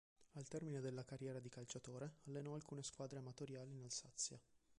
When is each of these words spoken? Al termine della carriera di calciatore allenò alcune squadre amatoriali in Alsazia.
Al 0.33 0.47
termine 0.47 0.79
della 0.81 1.03
carriera 1.03 1.39
di 1.39 1.47
calciatore 1.49 2.15
allenò 2.25 2.55
alcune 2.55 2.81
squadre 2.81 3.19
amatoriali 3.19 3.73
in 3.73 3.83
Alsazia. 3.83 4.41